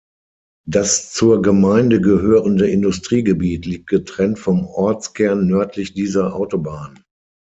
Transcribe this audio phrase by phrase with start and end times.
[0.65, 7.03] Das zur Gemeinde gehörende Industriegebiet liegt getrennt vom Ortskern nördlich dieser Autobahn.